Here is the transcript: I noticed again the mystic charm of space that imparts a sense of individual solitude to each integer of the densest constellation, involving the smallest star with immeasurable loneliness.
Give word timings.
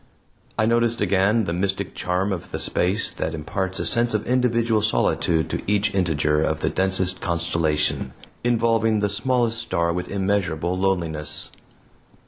I 0.57 0.65
noticed 0.65 0.99
again 0.99 1.43
the 1.43 1.53
mystic 1.53 1.93
charm 1.93 2.33
of 2.33 2.59
space 2.59 3.11
that 3.11 3.35
imparts 3.35 3.77
a 3.77 3.85
sense 3.85 4.15
of 4.15 4.25
individual 4.25 4.81
solitude 4.81 5.47
to 5.51 5.61
each 5.71 5.93
integer 5.93 6.41
of 6.41 6.61
the 6.61 6.69
densest 6.71 7.21
constellation, 7.21 8.13
involving 8.43 9.01
the 9.01 9.09
smallest 9.09 9.59
star 9.59 9.93
with 9.93 10.09
immeasurable 10.09 10.75
loneliness. 10.75 11.51